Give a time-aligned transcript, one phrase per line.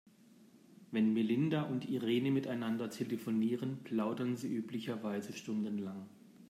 [0.89, 6.09] Wenn Melinda und Irene miteinander telefonieren, plaudern sie üblicherweise stundenlang.